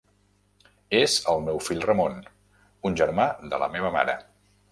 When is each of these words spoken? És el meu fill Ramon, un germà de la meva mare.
És 0.99 1.17
el 1.33 1.43
meu 1.49 1.59
fill 1.65 1.83
Ramon, 1.89 2.17
un 2.91 2.97
germà 3.01 3.27
de 3.55 3.63
la 3.65 3.71
meva 3.77 3.93
mare. 3.99 4.17